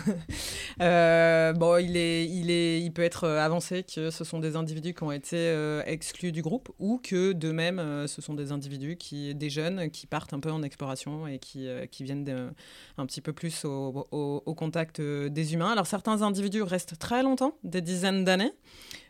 [0.80, 4.56] Euh, bon, il, est, il, est, il peut être euh, avancé que ce sont des
[4.56, 5.52] individus qui ont été
[5.88, 10.06] exclus du groupe ou que de même, ce sont des individus, qui, des jeunes qui
[10.06, 12.54] partent un peu en exploration et qui, qui viennent
[12.98, 15.72] un petit peu plus au, au contact des humains.
[15.72, 18.54] Alors certains individus restent très longtemps, des dizaines d'années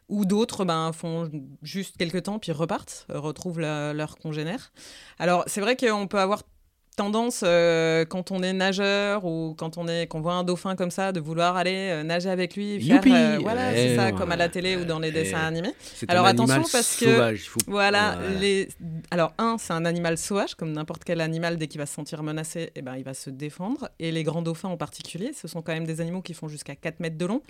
[0.09, 1.29] ou d'autres ben, font
[1.61, 4.71] juste quelques temps puis repartent, retrouvent leur congénère.
[5.19, 6.43] Alors c'est vrai qu'on peut avoir
[6.97, 10.91] tendance, euh, quand on est nageur ou quand on est, qu'on voit un dauphin comme
[10.91, 14.35] ça, de vouloir aller euh, nager avec lui, faire, euh, voilà, c'est ça, comme à
[14.35, 15.73] la télé ou dans les dessins animés.
[16.09, 18.67] Alors attention parce que voilà, les,
[19.11, 22.23] alors un, c'est un animal sauvage comme n'importe quel animal dès qu'il va se sentir
[22.23, 23.89] menacé, et eh ben il va se défendre.
[23.99, 26.75] Et les grands dauphins en particulier, ce sont quand même des animaux qui font jusqu'à
[26.75, 27.41] 4 mètres de long,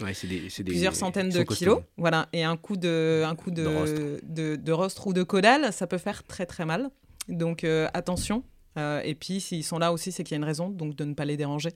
[0.65, 5.07] plusieurs centaines de kilos, voilà, et un coup de, un coup de, de, de, rostre
[5.07, 6.89] ou de caudale, ça peut faire très très mal.
[7.29, 10.69] Donc attention, euh, et puis, s'ils sont là aussi, c'est qu'il y a une raison,
[10.69, 11.71] donc de ne pas les déranger.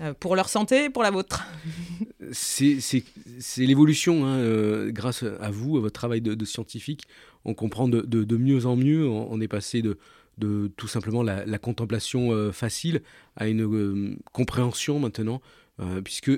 [0.00, 1.44] Euh, pour leur santé et pour la vôtre.
[2.32, 2.80] c'est
[3.58, 7.04] l'évolution, hein, euh, grâce à vous, à votre travail de, scientifique.
[7.44, 9.08] On comprend de, mieux en mieux.
[9.08, 9.96] On, est passé de,
[10.76, 13.02] tout simplement la, contemplation facile
[13.36, 15.40] à une compréhension maintenant
[15.80, 16.30] euh, puisque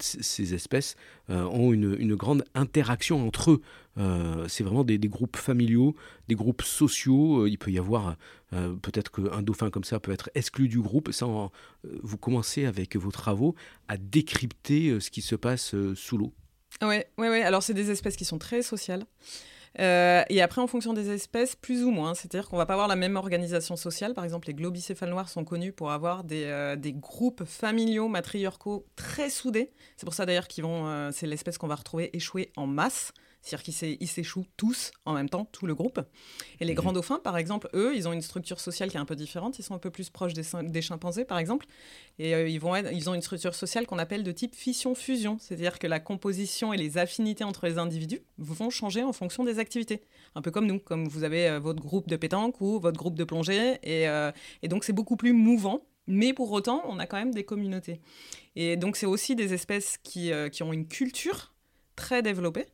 [0.00, 0.96] ces espèces
[1.28, 3.60] euh, ont une, grande interaction entre eux.
[3.98, 5.94] Euh, c'est vraiment des, groupes familiaux,
[6.28, 7.46] des groupes sociaux.
[7.46, 8.16] il peut y avoir
[8.50, 11.12] peut-être qu'un dauphin comme ça peut être exclu du groupe.
[11.12, 11.26] Ça,
[12.02, 13.54] vous commencez avec vos travaux
[13.88, 16.32] à décrypter ce qui se passe sous l'eau.
[16.82, 17.42] Oui, ouais, ouais.
[17.42, 19.04] alors c'est des espèces qui sont très sociales.
[19.80, 22.14] Euh, et après, en fonction des espèces, plus ou moins.
[22.14, 24.14] C'est-à-dire qu'on va pas avoir la même organisation sociale.
[24.14, 29.30] Par exemple, les globicéphales noirs sont connus pour avoir des, euh, groupes familiaux matriarcaux très
[29.30, 29.70] soudés.
[29.96, 33.12] C'est pour ça d'ailleurs qu'ils vont, euh, c'est l'espèce qu'on va retrouver échouée en masse.
[33.42, 36.00] C'est-à-dire qu'ils s'échouent tous en même temps, tout le groupe.
[36.60, 36.78] Et les mhm.
[36.78, 39.58] grands dauphins, par exemple, eux, ils ont une structure sociale qui est un peu différente.
[39.58, 41.66] Ils sont un peu plus proches des, des chimpanzés, par exemple.
[42.18, 45.38] Et euh, ils, vont ils ont une structure sociale qu'on appelle de type fission-fusion.
[45.40, 49.58] C'est-à-dire que la composition et les affinités entre les individus vont changer en fonction des
[49.58, 50.02] activités.
[50.34, 53.14] Un peu comme nous, comme vous avez euh, votre groupe de pétanque ou votre groupe
[53.14, 53.78] de plongée.
[53.82, 55.86] Et, euh, et donc, c'est beaucoup plus mouvant.
[56.06, 58.00] Mais pour autant, on a quand même des communautés.
[58.56, 61.52] Et donc, c'est aussi des espèces qui, qui ont une culture
[61.96, 62.64] très développée.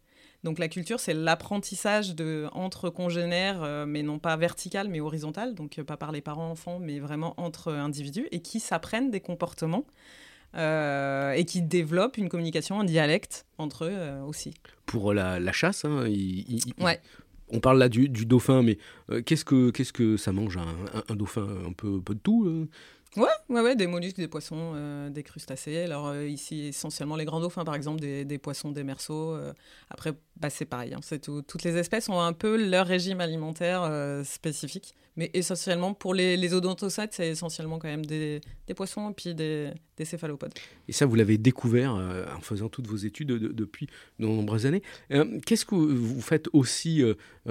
[0.45, 5.55] Donc la culture, c'est l'apprentissage de entre congénères, euh, mais non pas vertical, mais horizontal,
[5.55, 9.87] donc euh, pas par les parents-enfants, mais vraiment entre individus, et qui s'apprennent des comportements.
[10.57, 14.55] Euh, et qui développent une communication, un dialecte entre eux aussi.
[14.87, 16.05] Pour la, chasse, hein,
[17.49, 18.79] on parle là du, dauphin, mais
[19.27, 21.49] qu'est-ce que qu'est-ce que ça mange un, dauphin?
[21.67, 22.69] Un peu, peu de tout
[23.17, 25.83] Ouais, ouais, ouais, des mollusques, des poissons, euh, des crustacés.
[25.83, 29.35] Alors euh, ici, essentiellement les grands dauphins, par exemple, des, des poissons démersaux.
[29.35, 29.53] Euh.
[29.89, 30.95] après, bah, c'est pareil.
[30.95, 31.43] Hein, c'est tout.
[31.43, 33.89] Toutes les espèces ont un peu leur régime alimentaire
[34.25, 34.95] spécifique.
[35.17, 39.33] Mais essentiellement, pour les, les odontocètes, c'est essentiellement quand même des, des poissons et puis
[39.33, 40.53] des, des, céphalopodes.
[40.89, 43.87] Et ça, vous l'avez découvert en faisant toutes vos études depuis
[44.19, 44.83] de nombreuses années.
[45.47, 47.05] Qu'est-ce que vous faites aussi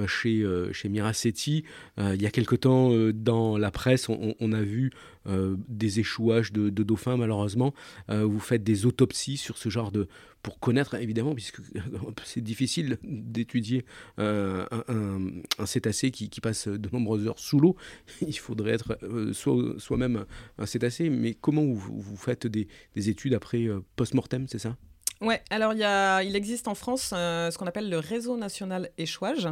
[0.07, 1.63] chez, chez Miracetti
[1.97, 4.91] Il y a quelque temps, dans la presse, on, a vu
[5.25, 7.73] des échouages de, dauphins malheureusement.
[8.09, 10.07] Euh, vous faites des autopsies sur ce genre de...
[10.41, 11.61] pour connaître évidemment, puisque
[12.25, 13.85] c'est difficile d'étudier
[14.19, 17.75] euh, un, cétacé qui, passe de nombreuses heures sous l'eau.
[18.21, 18.97] Il faudrait être
[19.33, 20.25] soi-même
[20.57, 24.77] un cétacé, mais comment vous, faites des études après post-mortem, c'est ça?
[25.23, 28.35] Ouais, alors il, y a, il existe en France euh, ce qu'on appelle le réseau
[28.35, 29.47] national échouage,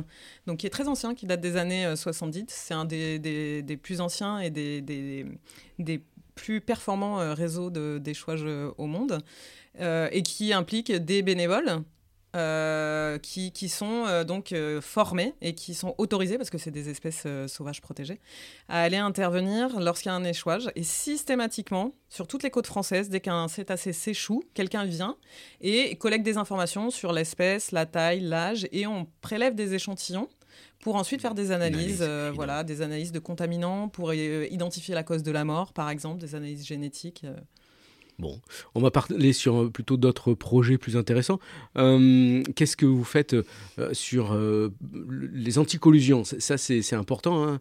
[0.45, 2.41] donc qui est très ancien, qui date des années 70.
[2.41, 6.03] Euh, C'est un des, des, plus anciens et des, des
[6.35, 8.43] plus performants euh, réseaux d'échouage
[8.77, 9.19] au monde,
[9.79, 11.81] et qui implique des bénévoles
[12.33, 16.71] euh, qui, qui, sont euh, donc euh, formés et qui sont autorisés, parce que c'est
[16.71, 18.21] des espèces sauvages protégées,
[18.69, 20.69] à aller intervenir lorsqu'il y a un échouage.
[20.75, 25.17] Et systématiquement, sur toutes les côtes françaises, dès qu'un cétacé s'échoue, quelqu'un vient
[25.59, 30.29] et collecte des informations sur l'espèce, la taille, l'âge, et on prélève des échantillons
[30.79, 32.01] pour ensuite faire des analyses,
[32.33, 36.33] voilà, des analyses de contaminants pour identifier la cause de la mort, par exemple, des
[36.33, 37.25] analyses génétiques.
[38.19, 38.39] Bon,
[38.75, 41.39] on va parler sur euh, plutôt d'autres projets plus intéressants.
[41.77, 44.37] Euh, qu'est-ce que vous faites euh, sur
[45.11, 46.23] les anticollusions?
[46.23, 47.43] Ça, c'est important.
[47.43, 47.59] Hein.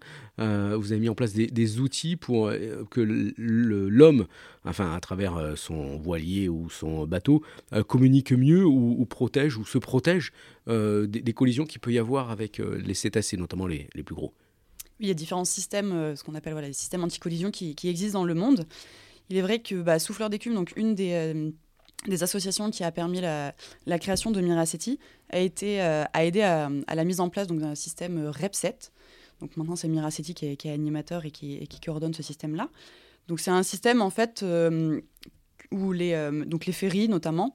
[0.76, 2.52] vous avez mis en place des, outils pour
[2.90, 3.00] que
[3.38, 4.26] l'homme,
[4.64, 7.42] enfin à travers son voilier ou son bateau,
[7.86, 10.32] communique mieux ou, protège ou se protège
[10.66, 14.34] des, collisions qu'il peut y avoir avec les cétacés, notamment les, plus gros?
[14.98, 18.18] il y a différents systèmes, ce qu'on appelle voilà, les systèmes anticollisions qui, qui existent
[18.18, 18.66] dans le monde.
[19.30, 21.50] Il est vrai que bah, Souffleur d'écume, donc une des, euh,
[22.20, 23.54] associations qui a permis la,
[24.00, 24.98] création de Miraceti,
[25.30, 28.90] a, été, euh, a aidé à, la mise en place d'un système euh, REP7.
[29.40, 32.68] Donc maintenant, c'est Miraceti qui, qui est, animateur et qui, qui coordonne ce système-là.
[33.28, 34.44] Donc c'est un système en fait
[35.70, 37.54] où les, donc les ferries notamment,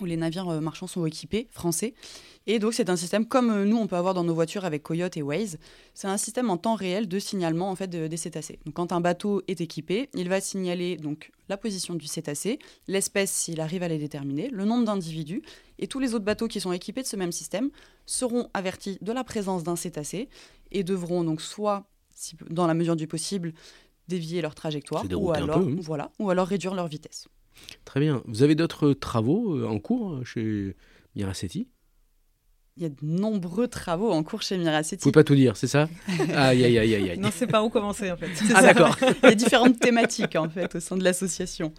[0.00, 1.94] où les navires marchands sont équipés, français,
[2.48, 4.82] et donc, c'est un système comme euh, nous, on peut avoir dans nos voitures avec
[4.82, 5.58] Coyote et Waze.
[5.94, 8.60] C'est un système en temps réel de signalement en fait, des cétacés.
[8.64, 13.32] Donc, quand un bateau est équipé, il va signaler donc, la position du cétacé, l'espèce
[13.32, 15.42] s'il arrive à les déterminer, le nombre d'individus,
[15.78, 17.70] et tous les autres bateaux qui sont équipés de ce même système
[18.06, 20.28] seront avertis de la présence d'un cétacé
[20.70, 21.84] et devront donc soit,
[22.48, 23.52] dans la mesure du possible,
[24.06, 25.76] dévier leur trajectoire ou alors, hein.
[25.80, 27.26] voilà, ou alors réduire leur vitesse.
[27.84, 28.22] Très bien.
[28.26, 30.76] Vous avez d'autres travaux euh, en cours euh, chez
[31.14, 31.68] Miracetti
[32.76, 34.96] il y a de nombreux travaux en cours chez Miraceti.
[34.96, 35.88] Vous pouvez pas tout dire, c'est ça
[36.34, 37.18] Aïe, aïe, aïe, aïe, aïe.
[37.18, 38.28] Non, c'est pas où commencer en fait.
[38.54, 38.96] Ah d'accord.
[39.22, 41.72] il y a différentes thématiques en fait au sein de l'association.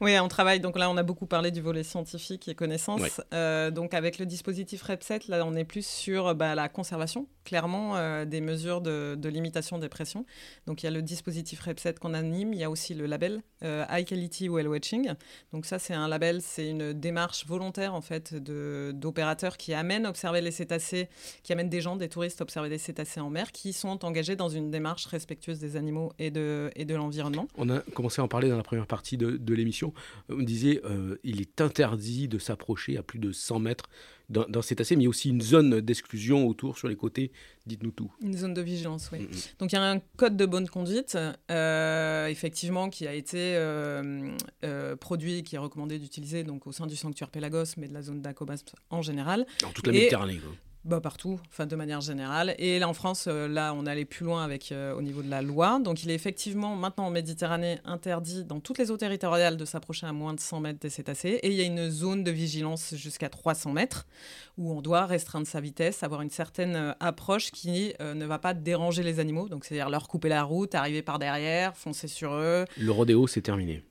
[0.00, 0.60] Oui, on travaille.
[0.60, 3.20] Donc là, on a beaucoup parlé du volet scientifique et connaissances.
[3.32, 7.96] Euh, donc avec le dispositif REP7, là, on est plus sur bah, la conservation, clairement,
[7.96, 10.24] euh, des mesures de, limitation des pressions.
[10.66, 12.52] Donc il y a le dispositif REP7 qu'on anime.
[12.52, 15.12] Il y a aussi le label euh, High Quality Well Watching.
[15.52, 20.40] Donc ça, c'est un label, c'est une démarche volontaire en fait d'opérateurs qui amènent observer
[20.40, 21.08] les cétacés,
[21.44, 24.34] qui amènent des gens, des touristes, à observer les cétacés en mer, qui sont engagés
[24.34, 27.46] dans une démarche respectueuse des animaux et de, et de l'environnement.
[27.56, 29.94] On a commencé à en parler dans la première partie de, de l'émission.
[30.28, 33.88] On disait euh, il est interdit de s'approcher à plus de 100 mètres
[34.28, 37.30] dans, dans cétacés, mais il y a aussi une zone d'exclusion autour, sur les côtés.
[37.66, 38.10] Dites-nous tout.
[38.20, 39.28] Une zone de vigilance, oui.
[39.58, 41.16] Donc il y a un code de bonne conduite,
[41.50, 44.30] euh, effectivement, qui a été euh,
[44.98, 48.20] produit, qui est recommandé d'utiliser donc au sein du sanctuaire Pélagos, mais de la zone
[48.20, 49.46] d'Acobas en général.
[49.62, 50.36] Dans toute la Méditerranée.
[50.36, 50.52] quoi.
[50.88, 52.54] Bah, partout, enfin de manière générale.
[52.58, 55.28] Et là en France, euh, là on allait plus loin avec euh, au niveau de
[55.28, 55.80] la loi.
[55.80, 60.06] Donc il est effectivement maintenant en Méditerranée interdit dans toutes les eaux territoriales de s'approcher
[60.06, 61.40] à moins de 100 mètres des cétacés.
[61.42, 64.06] Et il y a une zone de vigilance jusqu'à 300 mètres
[64.56, 68.54] où on doit restreindre sa vitesse, avoir une certaine euh, approche qui ne va pas
[68.54, 69.48] déranger les animaux.
[69.48, 72.64] Donc c'est-à-dire leur couper la route, arriver par derrière, foncer sur eux.
[72.78, 73.82] Le rodéo, c'est terminé.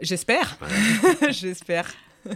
[0.00, 0.58] J'espère,
[1.30, 1.94] j'espère.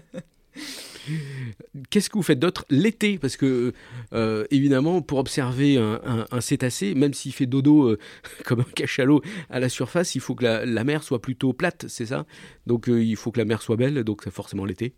[1.91, 3.19] Qu'est-ce que vous faites d'autre l'été?
[3.19, 3.73] Parce que,
[4.13, 7.99] euh, évidemment, pour observer un, un- un cétacé, même s'il fait dodo euh,
[8.45, 11.87] comme un cachalot à la surface, il faut que la, la mer soit plutôt plate,
[11.89, 12.27] c'est ça?
[12.67, 14.95] Donc, euh, il faut que la mer soit belle, donc c'est forcément l'été.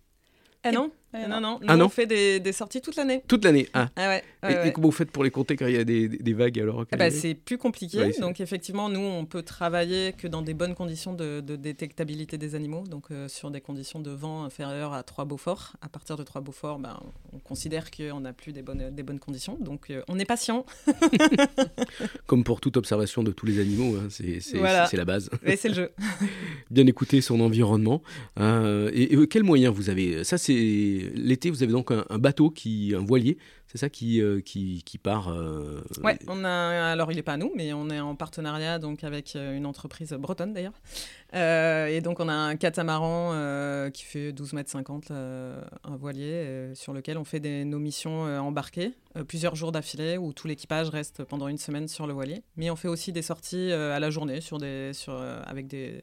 [0.65, 1.59] Ah non, Euh, non, non.
[1.61, 3.23] Nous, Ah non on fait des, des sorties toute l'année.
[3.27, 3.69] Toute l'année.
[3.75, 3.89] Ah.
[3.97, 6.33] Ah ouais, ouais, et, comment vous faites pour les compter quand il y a des,
[6.33, 8.13] vagues alors Ah bah, c'est plus compliqué.
[8.21, 12.55] Donc effectivement, nous, on peut travailler que dans des bonnes conditions de, de détectabilité des
[12.55, 15.73] animaux, donc euh, sur des conditions de vent inférieures à 3 Beaufort.
[15.83, 16.99] À partir de 3 Beaufort, ben,
[17.33, 19.57] on considère qu'on n'a plus des bonnes, des bonnes conditions.
[19.61, 20.65] Donc euh, on est patient.
[22.27, 24.87] Comme pour toute observation de tous les animaux, hein, c'est c'est- Voilà.
[24.87, 25.31] c'est la base.
[25.45, 25.91] Et c'est le jeu.
[26.71, 28.03] Bien écouter son environnement.
[28.39, 30.23] Euh, et, et quels moyens vous avez?
[30.25, 33.39] Ça, c'est l'été, vous avez donc un, bateau, qui, un voilier,
[33.71, 35.81] c'est ça qui, euh, qui, part euh,
[36.27, 39.37] on a, alors il n'est pas à nous, mais on est en partenariat donc avec
[39.37, 40.81] euh, une entreprise bretonne d'ailleurs.
[41.33, 46.93] Et donc on a un catamaran qui fait 12 mètres 50, euh, un voilier sur
[46.93, 48.93] lequel on fait des, nos missions embarquées,
[49.29, 52.43] plusieurs jours d'affilée où tout l'équipage reste pendant une semaine sur le voilier.
[52.57, 56.03] Mais on fait aussi des sorties à la journée sur des, sur, avec des,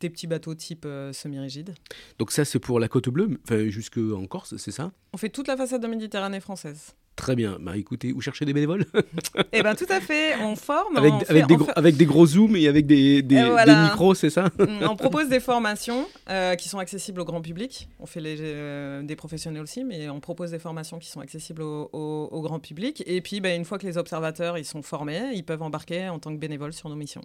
[0.00, 1.74] des petits bateaux type euh, semi-rigide.
[2.18, 4.92] Donc ça, c'est pour la côte bleue, enfin, jusque en Corse, c'est ça?
[5.12, 6.94] On fait toute la façade de Méditerranée française.
[7.16, 7.56] Très bien.
[7.62, 8.84] Bah écoutez, vous cherchez des bénévoles?
[9.52, 10.98] Eh bien tout à fait, on forme.
[10.98, 13.36] avec, on fait- avec, des on gros, avec des gros zooms et avec des, des,
[13.36, 13.84] Et des voilà.
[13.84, 14.50] micros, c'est ça?
[14.58, 17.88] Mm, on propose des formations euh, qui sont accessibles au grand public.
[18.00, 21.62] On fait les, euh, des professionnels aussi, mais on propose des formations qui sont accessibles
[21.62, 23.02] au, au- au grand public.
[23.06, 26.18] Et puis, bah, une fois que les observateurs ils sont formés, ils peuvent embarquer en
[26.18, 27.22] tant que bénévoles sur nos missions.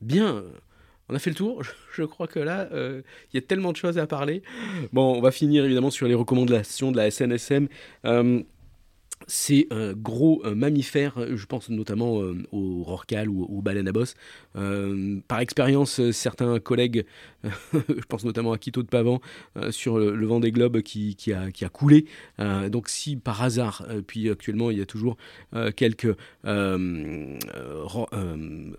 [0.00, 0.42] Bien.
[1.08, 1.62] On a fait le tour.
[1.94, 4.42] Je, crois que là, euh, il y a tellement de choses à parler.
[4.92, 7.68] Bon, on va finir évidemment sur les recommandations de la SNSM.
[8.04, 8.42] Euh,
[9.26, 13.92] ces euh, gros mammifères, euh, je pense notamment euh, aux rorquals ou aux baleines à
[13.92, 14.14] bosse.
[14.56, 17.04] Euh, par expérience, certains collègues,
[17.72, 19.20] je pense notamment à Quito de Pavan,
[19.70, 22.06] sur le, vent des globes qui, a, coulé.
[22.38, 25.16] Donc si par hasard, puis actuellement il y a toujours
[25.76, 26.16] quelques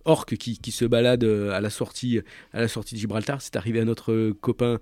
[0.05, 2.21] orques qui, se baladent à la sortie,
[2.53, 4.79] de Gibraltar, c'est arrivé à notre copain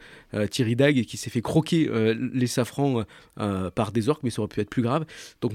[0.49, 1.89] Thierry Dag qui s'est fait croquer
[2.34, 3.04] les safrans
[3.36, 5.06] par des orques, mais ça aurait pu être plus grave.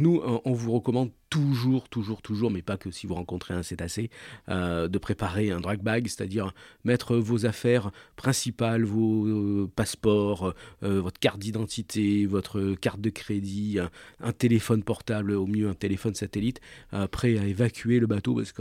[0.01, 3.63] Nous, on, on vous recommande toujours, toujours, toujours, mais pas que si vous rencontrez un
[3.63, 4.11] cétacé,
[4.49, 6.53] euh, de préparer un drag bag, c'est-à-dire
[6.85, 13.79] mettre vos affaires principales, vos euh, passeports, euh, votre carte d'identité, votre carte de crédit,
[13.79, 16.61] un, un téléphone portable, au mieux un téléphone satellite,
[16.95, 18.53] euh, prêt à évacuer le bateau, parce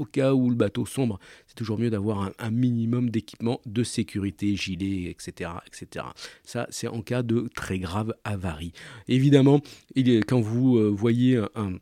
[0.00, 4.56] qu'au cas où le bateau sombre, c'est toujours mieux d'avoir un, minimum d'équipement de sécurité,
[4.56, 6.06] gilet, etc., etc.
[6.42, 8.72] Ça, c'est en cas de très grave avarie.
[9.08, 9.60] Évidemment,
[10.26, 11.74] quand vous euh, voyez un,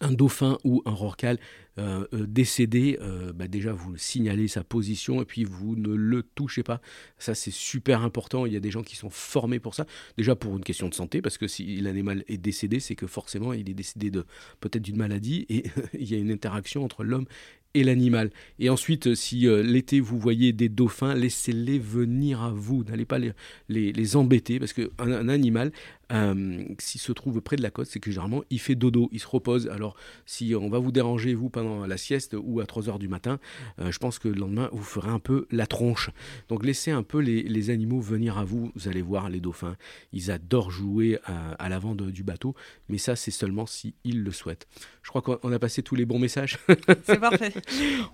[0.00, 1.38] un- dauphin ou un rorqual
[1.78, 6.22] euh, euh, décédé, euh, bah déjà vous signalez sa position et puis vous ne le
[6.22, 6.80] touchez pas.
[7.18, 8.44] Ça c'est super important.
[8.44, 9.86] Il y a des gens qui sont formés pour ça.
[10.18, 13.52] Déjà pour une question de santé, parce que si l'animal est décédé, c'est que forcément
[13.54, 14.26] il est décédé de
[14.60, 15.64] peut-être d'une maladie et
[15.98, 17.26] il y a une interaction entre l'homme
[17.74, 18.30] et l'animal.
[18.58, 22.84] Et ensuite, euh, si euh, l'été vous voyez des dauphins, laissez-les venir à vous.
[22.84, 23.32] N'allez pas les,
[23.68, 25.72] les, embêter parce qu'un un animal,
[26.12, 29.20] euh, s'il se trouve près de la côte, c'est que généralement il fait dodo, il
[29.20, 29.68] se repose.
[29.68, 33.08] Alors si on va vous déranger vous pendant la sieste ou à 3 heures du
[33.08, 33.38] matin,
[33.78, 36.10] je pense que le lendemain vous ferez un peu la tronche.
[36.48, 38.70] Donc laissez un peu les, les animaux venir à vous.
[38.74, 39.76] Vous allez voir les dauphins,
[40.12, 42.54] ils adorent jouer à, l'avant du bateau,
[42.88, 44.66] mais ça c'est seulement si ils le souhaitent.
[45.02, 46.58] Je crois qu'on on a passé tous les bons messages.
[47.04, 47.52] C'est parfait.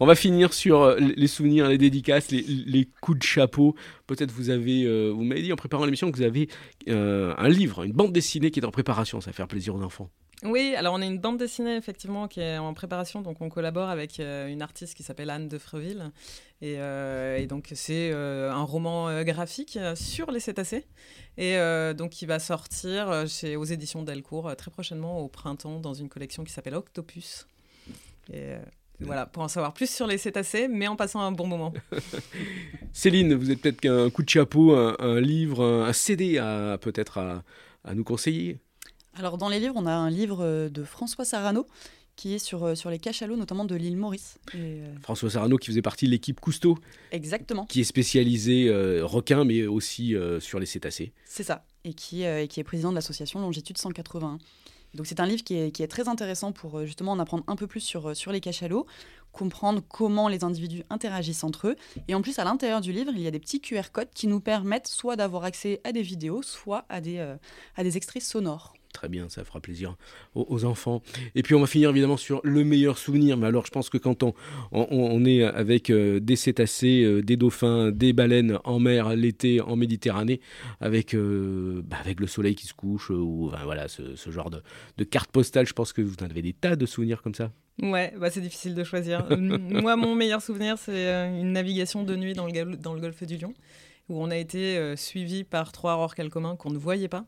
[0.01, 3.75] On va finir sur euh, les souvenirs, les dédicaces, les, coups de chapeau.
[4.07, 6.49] Peut-être vous avez, euh, vous m'avez dit en préparant l'émission que vous avez
[6.89, 9.21] euh, un livre, une bande dessinée qui est en préparation.
[9.21, 10.11] Ça va faire plaisir aux enfants.
[10.45, 13.89] Oui, alors on a une bande dessinée effectivement qui est en préparation, donc on collabore
[13.89, 16.13] avec une artiste qui s'appelle Anne de Freville.
[16.63, 16.77] Et,
[17.49, 20.87] donc c'est un roman graphique sur les cétacés.
[21.39, 21.57] Et
[21.97, 26.45] donc qui va sortir chez, aux éditions Delcourt très prochainement au printemps dans une collection
[26.45, 27.49] qui s'appelle Octopus.
[28.33, 28.55] Et
[29.01, 31.73] voilà, pour en savoir plus sur les cétacés, mais en passant un bon moment.
[32.93, 37.95] Céline, vous êtes peut-être qu'un coup de chapeau, un, livre, un, CD à peut-être à
[37.95, 38.59] nous conseiller
[39.19, 41.67] alors dans les livres, on a un livre euh, de François Sarano
[42.15, 44.39] qui est sur, euh, sur les cachalots, notamment de l'île Maurice.
[44.55, 46.79] Euh, François Sarano qui faisait partie de l'équipe Cousteau.
[47.13, 47.67] Exactement.
[47.67, 48.71] Qui est spécialisé
[49.03, 51.13] requin, mais aussi sur les cétacés.
[51.25, 54.39] C'est ça, et qui, qui est président de l'association Longitude 181.
[55.05, 58.17] C'est un livre qui est, très intéressant pour justement en apprendre un peu plus sur,
[58.17, 58.87] sur les cachalots,
[59.33, 61.77] comprendre comment les individus interagissent entre eux.
[62.09, 64.27] Et en plus, à l'intérieur du livre, il y a des petits QR codes qui
[64.27, 67.19] nous permettent soit d'avoir accès à des vidéos, soit à des,
[67.77, 69.97] à des extraits sonores très bien, ça fera plaisir
[70.35, 71.03] aux, enfants.
[71.35, 73.37] Et puis on va finir évidemment sur le meilleur souvenir.
[73.37, 74.35] Mais alors je pense que quand on,
[74.73, 79.77] on, est avec euh, des cétacés, euh, des dauphins, des baleines en mer l'été en
[79.77, 80.41] Méditerranée,
[80.81, 84.63] avec, euh, bah, avec le soleil qui se couche, ou voilà ce, genre de,
[84.97, 87.53] de carte postale, je pense que vous en avez des tas de souvenirs comme ça.
[87.81, 89.25] Ouais, bah c'est difficile de choisir.
[89.39, 91.09] Moi, mon meilleur souvenir, c'est
[91.41, 93.55] une navigation de nuit dans le, dans le golfe du Lion,
[94.09, 97.25] où on a été suivi par trois rorquals communs qu'on ne voyait pas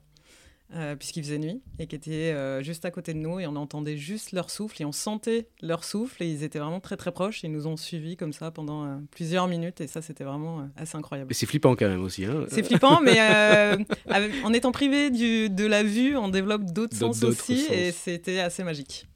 [0.75, 3.57] euh, puisqu'il faisait nuit, et qui étaient euh, juste à côté de nous, et on
[3.57, 7.11] entendait juste leur souffle, et on sentait leur souffle, et ils étaient vraiment très très
[7.11, 10.25] proches, et ils nous ont suivis comme ça pendant euh, plusieurs minutes, et ça c'était
[10.25, 11.35] vraiment assez incroyable.
[11.35, 12.25] C'est flippant quand même aussi.
[12.25, 13.19] Hein c'est flippant, mais
[14.45, 18.63] en étant privé du, de la vue, on développe d'autres sens aussi, et c'était assez
[18.63, 19.07] magique.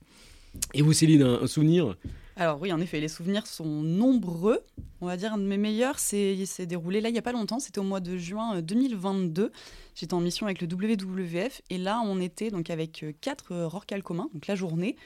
[0.72, 1.96] Et vous Céline, un souvenir
[2.36, 4.64] alors oui, en effet, les souvenirs sont nombreux.
[5.00, 7.60] On va dire un de mes meilleurs, s'est déroulé là il n'y a pas longtemps,
[7.60, 9.42] c'était au mois de juin 2022.
[9.42, 9.48] Euh,
[9.94, 13.68] J'étais en mission avec le WWF et là on était donc avec euh, quatre euh,
[13.68, 14.96] rorquals communs, donc la journée.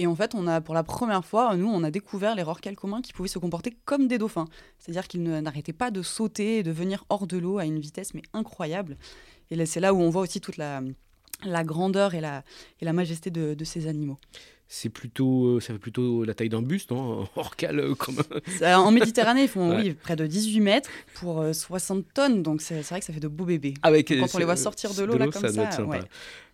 [0.00, 2.76] Et en fait, on a pour la première fois, nous, on a découvert les rorquals
[2.76, 4.46] communs qui pouvaient se comporter comme des dauphins.
[4.78, 8.14] C'est-à-dire qu'ils n'arrêtaient pas de sauter et de venir hors de l'eau à une vitesse
[8.14, 8.96] mais incroyable.
[9.50, 10.82] Et c'est là où on voit aussi toute la,
[11.64, 14.20] grandeur et la, majesté de ces animaux
[14.70, 18.16] c'est plutôt, euh, ça fait plutôt la taille d'un buste, non Orcal euh, comme...
[18.62, 22.82] En Méditerranée, ils font oui, près de 18 mètres pour 60 euh, tonnes, donc c'est
[22.82, 23.74] vrai que ça fait de beaux bébés.
[23.82, 25.86] Avec, quand on les voit sortir de l'eau là comme ça, ça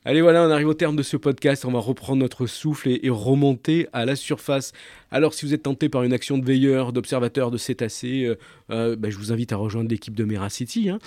[0.07, 1.65] Allez, voilà, on arrive au terme de ce podcast.
[1.65, 4.73] On va reprendre notre souffle et, remonter à la surface.
[5.11, 8.37] Alors, si vous êtes tenté par une action de veilleur, d'observateur de cétacés, euh,
[8.71, 10.91] euh, bah, je vous invite à rejoindre l'équipe de Miracity.
[10.91, 10.99] Hein.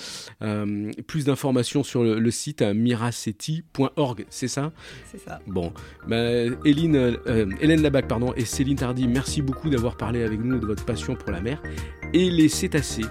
[0.41, 4.71] Euh, plus d'informations sur le, site miracity.org, c'est ça?
[5.11, 5.41] C'est ça.
[5.45, 5.73] Bon,
[6.07, 6.17] bah,
[6.65, 7.17] Hélène,
[7.61, 11.15] Hélène Labac pardon, et Céline Tardy, merci beaucoup d'avoir parlé avec nous de votre passion
[11.15, 11.61] pour la mer
[12.13, 13.05] et les cétacés.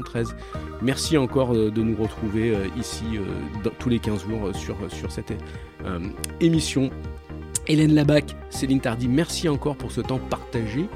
[0.05, 0.37] 013.
[0.83, 3.05] Merci encore euh, de nous retrouver ici
[3.79, 5.33] tous les 15 jours sur, sur cette
[6.41, 6.91] émission
[7.67, 10.87] Hélène Labac, Céline Tardy, merci encore pour ce temps partagé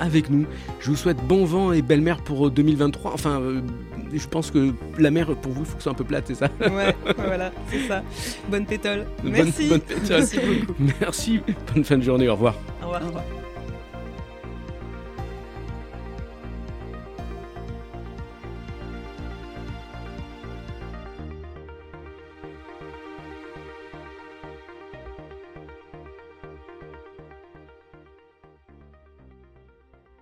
[0.00, 0.46] avec nous.
[0.80, 3.10] Je vous souhaite bon vent et belle mer pour 2023.
[3.10, 3.60] Euh, enfin, euh,
[4.12, 6.24] je pense que la mer, pour vous, il faut que ce soit un peu plate,
[6.28, 6.48] c'est ça?
[6.60, 8.02] Ouais, voilà, c'est ça.
[8.48, 9.06] Bonne pétole.
[9.24, 9.68] Merci.
[9.68, 10.74] Bonne, Merci beaucoup.
[11.00, 11.40] Merci.
[11.74, 12.28] Bonne fin de journée.
[12.28, 12.54] Au revoir.
[12.82, 13.02] Au revoir.
[13.02, 13.24] Au revoir.